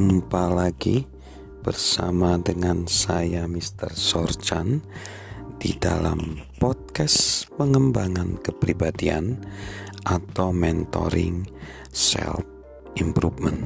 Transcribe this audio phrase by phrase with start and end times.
[0.00, 1.04] Jumpa lagi
[1.60, 3.92] bersama dengan saya Mr.
[3.92, 4.80] Sorchan
[5.60, 9.44] di dalam podcast pengembangan kepribadian
[10.08, 11.44] atau mentoring
[11.92, 12.40] self
[12.96, 13.60] improvement.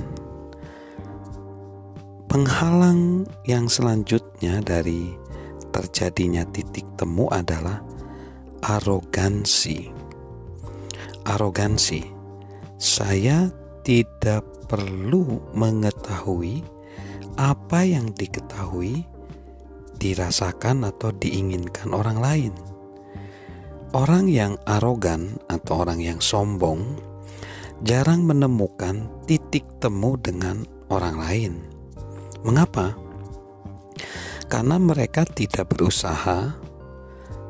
[2.26, 5.14] Penghalang yang selanjutnya dari
[5.70, 7.78] terjadinya titik temu adalah
[8.58, 9.86] arogansi.
[11.30, 12.02] Arogansi.
[12.74, 13.54] Saya
[13.86, 16.64] tidak perlu mengetahui
[17.34, 19.02] apa yang diketahui,
[19.98, 22.52] dirasakan, atau diinginkan orang lain.
[23.94, 26.98] Orang yang arogan atau orang yang sombong
[27.86, 31.52] jarang menemukan titik temu dengan orang lain.
[32.42, 32.94] Mengapa?
[34.50, 36.54] Karena mereka tidak berusaha,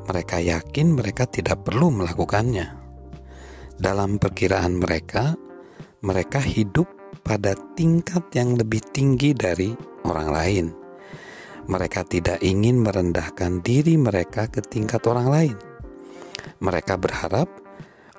[0.04, 2.76] mereka yakin mereka tidak perlu melakukannya.
[3.74, 5.34] Dalam perkiraan mereka,
[6.04, 9.72] mereka hidup pada tingkat yang lebih tinggi dari
[10.04, 10.66] orang lain.
[11.64, 15.56] Mereka tidak ingin merendahkan diri mereka ke tingkat orang lain.
[16.60, 17.48] Mereka berharap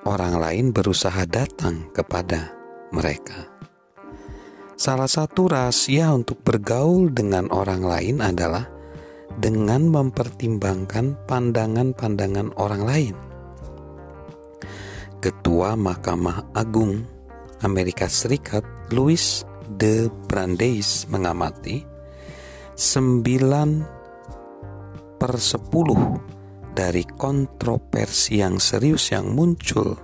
[0.02, 2.50] orang lain berusaha datang kepada
[2.90, 3.46] mereka.
[4.76, 8.66] Salah satu rahasia untuk bergaul dengan orang lain adalah
[9.38, 13.14] dengan mempertimbangkan pandangan-pandangan orang lain.
[15.22, 17.08] Ketua Mahkamah Agung
[17.64, 21.82] Amerika Serikat Louis de Brandeis mengamati
[22.78, 25.66] 9 per 10
[26.76, 29.98] dari kontroversi yang serius yang muncul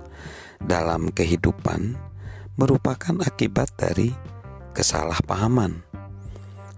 [0.59, 1.95] dalam kehidupan
[2.59, 4.11] merupakan akibat dari
[4.75, 5.79] kesalahpahaman.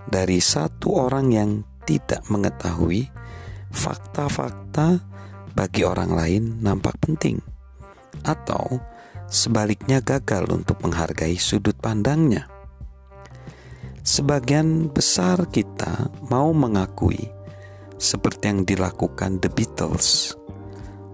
[0.06, 3.09] Dari satu orang yang tidak mengetahui
[3.73, 5.02] fakta-fakta
[5.58, 7.42] bagi orang lain nampak penting
[8.22, 8.78] atau
[9.29, 12.47] sebaliknya gagal untuk menghargai sudut pandangnya.
[14.05, 17.25] Sebagian besar kita mau mengakui,
[17.97, 20.37] seperti yang dilakukan The Beatles,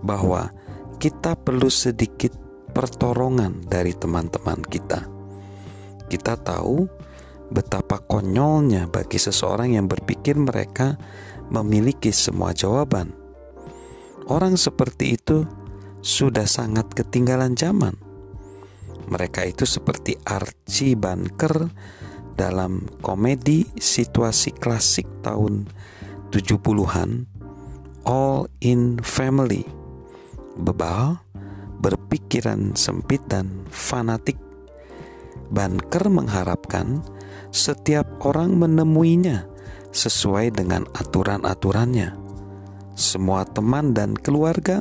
[0.04, 0.52] bahwa
[1.00, 2.36] kita perlu sedikit
[2.76, 5.08] pertolongan dari teman-teman kita.
[6.12, 6.84] Kita tahu
[7.52, 11.00] betapa konyolnya bagi seseorang yang berpikir mereka
[11.52, 13.12] memiliki semua jawaban.
[14.32, 15.44] Orang seperti itu
[16.02, 17.96] sudah sangat ketinggalan zaman.
[19.08, 21.70] Mereka itu seperti Archie Bunker
[22.36, 25.70] dalam komedi situasi klasik tahun
[26.34, 27.28] 70-an
[28.08, 29.62] All in Family.
[30.58, 31.22] Bebal,
[31.82, 34.40] berpikiran sempit dan fanatik.
[35.52, 37.04] Bunker mengharapkan
[37.52, 39.44] setiap orang menemuinya
[39.92, 42.16] sesuai dengan aturan-aturannya.
[42.96, 44.80] Semua teman dan keluarga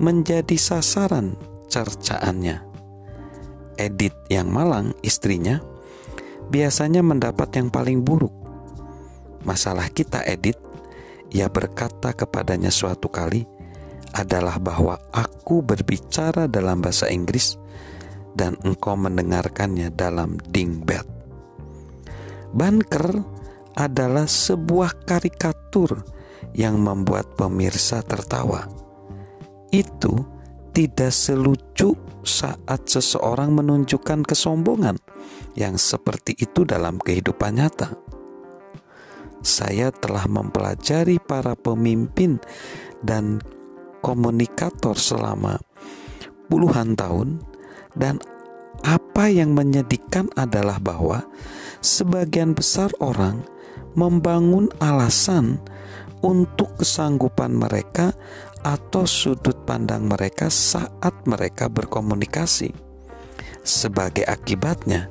[0.00, 1.36] menjadi sasaran
[1.68, 2.60] cercaannya.
[3.80, 5.64] Edit yang malang, istrinya,
[6.52, 8.32] biasanya mendapat yang paling buruk.
[9.42, 10.60] Masalah kita, Edit,
[11.32, 13.48] ia berkata kepadanya suatu kali,
[14.12, 17.56] adalah bahwa aku berbicara dalam bahasa Inggris
[18.36, 21.08] dan engkau mendengarkannya dalam dingbat.
[22.52, 23.24] Banker
[23.72, 26.04] adalah sebuah karikatur
[26.52, 28.68] yang membuat pemirsa tertawa
[29.72, 30.22] itu
[30.76, 34.96] tidak selucu saat seseorang menunjukkan kesombongan
[35.58, 37.96] yang seperti itu dalam kehidupan nyata.
[39.42, 42.38] Saya telah mempelajari para pemimpin
[43.02, 43.42] dan
[43.98, 45.58] komunikator selama
[46.46, 47.42] puluhan tahun,
[47.98, 48.22] dan
[48.86, 51.26] apa yang menyedihkan adalah bahwa
[51.82, 53.42] sebagian besar orang
[53.98, 55.58] membangun alasan
[56.22, 58.14] untuk kesanggupan mereka
[58.62, 62.70] atau sudut pandang mereka saat mereka berkomunikasi.
[63.62, 65.10] Sebagai akibatnya,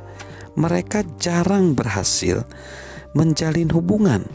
[0.55, 2.43] mereka jarang berhasil
[3.15, 4.27] menjalin hubungan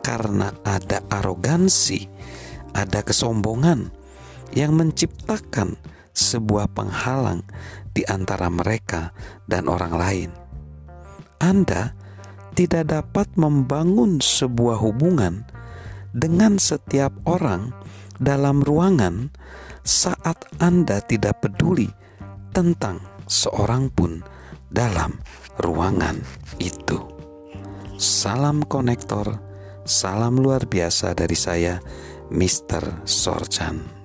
[0.00, 2.08] karena ada arogansi,
[2.72, 3.92] ada kesombongan
[4.56, 5.76] yang menciptakan
[6.16, 7.44] sebuah penghalang
[7.92, 9.12] di antara mereka
[9.48, 10.30] dan orang lain.
[11.40, 11.96] Anda
[12.52, 15.48] tidak dapat membangun sebuah hubungan
[16.12, 17.72] dengan setiap orang
[18.20, 19.32] dalam ruangan
[19.80, 21.88] saat Anda tidak peduli
[22.52, 24.20] tentang seorang pun
[24.68, 25.16] dalam
[25.58, 26.20] ruangan
[26.60, 27.00] itu.
[27.96, 29.40] Salam konektor,
[29.88, 31.80] salam luar biasa dari saya,
[32.28, 33.08] Mr.
[33.08, 33.99] Sorchan.